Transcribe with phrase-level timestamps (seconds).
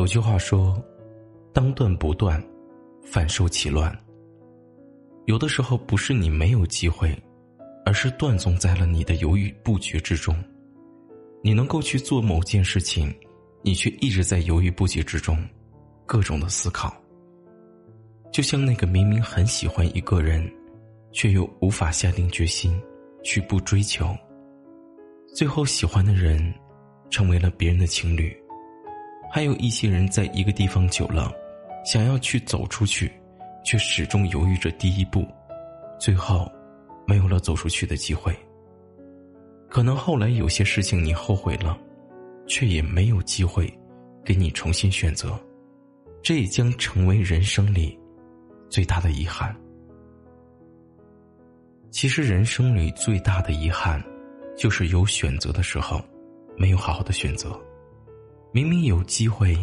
[0.00, 0.82] 有句话说
[1.52, 2.42] ：“当断不断，
[3.04, 3.94] 反受其乱。”
[5.26, 7.14] 有的时候不是你没有机会，
[7.84, 10.34] 而是断送在了你的犹豫不决之中。
[11.42, 13.14] 你能够去做某件事情。
[13.62, 15.36] 你却一直在犹豫不决之中，
[16.06, 16.96] 各种的思考。
[18.32, 20.50] 就像那个明明很喜欢一个人，
[21.12, 22.80] 却又无法下定决心
[23.22, 24.16] 去不追求，
[25.34, 26.42] 最后喜欢的人
[27.10, 28.34] 成为了别人的情侣。
[29.30, 31.32] 还有一些人在一个地方久了，
[31.84, 33.12] 想要去走出去，
[33.64, 35.26] 却始终犹豫着第一步，
[35.98, 36.50] 最后
[37.06, 38.36] 没有了走出去的机会。
[39.68, 41.78] 可能后来有些事情你后悔了。
[42.50, 43.72] 却也没有机会
[44.24, 45.38] 给你重新选择，
[46.20, 47.96] 这也将成为人生里
[48.68, 49.54] 最大的遗憾。
[51.92, 54.02] 其实，人生里最大的遗憾，
[54.56, 56.02] 就是有选择的时候，
[56.56, 57.56] 没有好好的选择。
[58.52, 59.56] 明明有机会，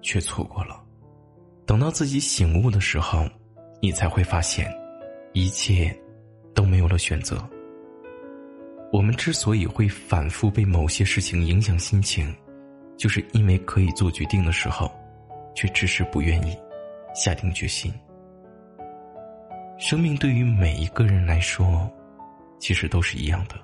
[0.00, 0.80] 却错过了。
[1.66, 3.28] 等到自己醒悟的时候，
[3.82, 4.72] 你才会发现，
[5.32, 5.94] 一切
[6.54, 7.36] 都没有了选择。
[8.92, 12.34] 我们之所以会反复被某些事情影响心情，
[12.96, 14.90] 就是因为可以做决定的时候，
[15.54, 16.56] 却迟迟不愿意
[17.14, 17.92] 下定决心。
[19.78, 21.90] 生命对于每一个人来说，
[22.58, 23.56] 其实都是一样的，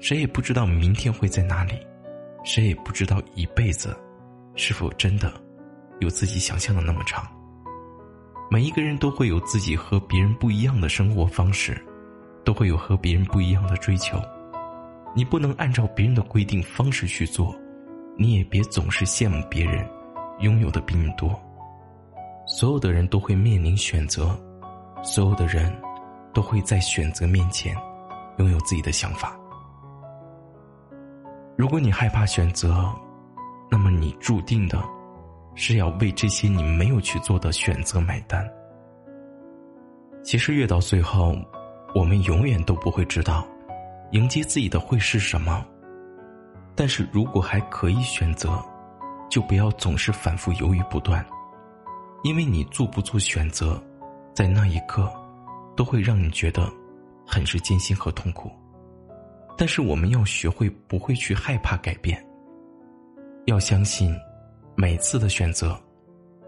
[0.00, 1.74] 谁也不知道明天会在哪里，
[2.44, 3.96] 谁也不知道一辈子
[4.54, 5.32] 是否真的
[5.98, 7.26] 有自己想象的那么长。
[8.50, 11.76] 每一个人都会有自己和别人不一样的生活方式。
[12.44, 14.20] 都会有和别人不一样的追求，
[15.16, 17.56] 你不能按照别人的规定方式去做，
[18.18, 19.88] 你也别总是羡慕别人
[20.40, 21.40] 拥有的比你多。
[22.46, 24.38] 所有的人都会面临选择，
[25.02, 25.74] 所有的人
[26.34, 27.74] 都会在选择面前
[28.36, 29.34] 拥有自己的想法。
[31.56, 32.92] 如果你害怕选择，
[33.70, 34.82] 那么你注定的
[35.54, 38.48] 是要为这些你没有去做的选择买单。
[40.22, 41.36] 其实越到最后。
[41.94, 43.46] 我们永远都不会知道，
[44.10, 45.64] 迎接自己的会是什么。
[46.74, 48.60] 但是如果还可以选择，
[49.30, 51.24] 就不要总是反复犹豫不断，
[52.24, 53.80] 因为你做不做选择，
[54.34, 55.08] 在那一刻，
[55.76, 56.68] 都会让你觉得
[57.24, 58.50] 很是艰辛和痛苦。
[59.56, 62.24] 但是我们要学会不会去害怕改变，
[63.46, 64.14] 要相信，
[64.74, 65.80] 每次的选择，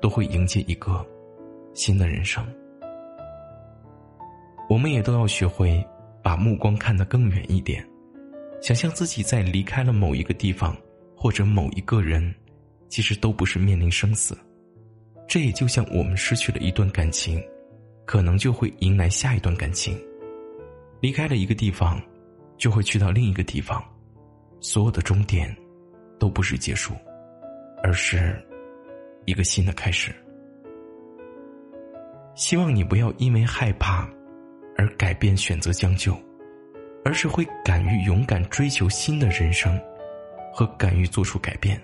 [0.00, 1.06] 都会迎接一个
[1.72, 2.44] 新的人生。
[4.68, 5.84] 我们也都要学会
[6.22, 7.86] 把目光看得更远一点，
[8.60, 10.76] 想象自己在离开了某一个地方
[11.16, 12.34] 或者某一个人，
[12.88, 14.36] 其实都不是面临生死。
[15.28, 17.40] 这也就像我们失去了一段感情，
[18.04, 19.96] 可能就会迎来下一段感情。
[21.00, 22.00] 离开了一个地方，
[22.56, 23.82] 就会去到另一个地方。
[24.60, 25.54] 所有的终点，
[26.18, 26.94] 都不是结束，
[27.82, 28.36] 而是
[29.24, 30.14] 一个新的开始。
[32.34, 34.08] 希望你不要因为害怕。
[34.78, 36.14] 而改变选择将就，
[37.02, 39.80] 而是会敢于勇敢追求新的人生，
[40.52, 41.80] 和敢于做出改变。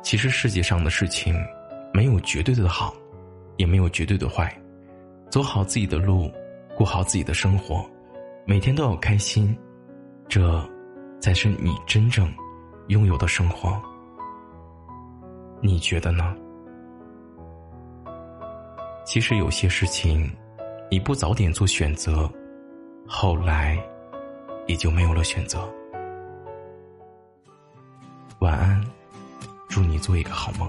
[0.00, 1.34] 其实世界上的事情，
[1.92, 2.94] 没有绝对的好，
[3.56, 4.56] 也没有绝对的坏。
[5.28, 6.30] 走好自己的路，
[6.76, 7.84] 过好自己的生活，
[8.44, 9.56] 每天都要开心，
[10.28, 10.62] 这
[11.20, 12.32] 才是你真正
[12.88, 13.80] 拥有的生活。
[15.60, 16.36] 你觉得呢？
[19.04, 20.30] 其实有些事情。
[20.92, 22.28] 你不早点做选择，
[23.06, 23.78] 后来
[24.66, 25.72] 也就没有了选择。
[28.40, 28.84] 晚安，
[29.68, 30.68] 祝你做一个好梦。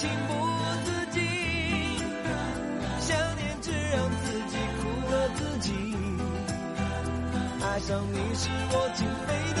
[0.00, 0.32] 情不
[0.82, 1.20] 自禁，
[3.00, 5.68] 想念只让自己苦了自己。
[7.60, 9.60] 爱上你是我情非得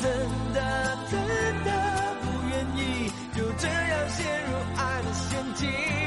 [0.00, 0.10] 真
[0.52, 1.20] 的真
[1.64, 1.70] 的
[2.22, 6.03] 不愿意就这样陷入爱的陷阱。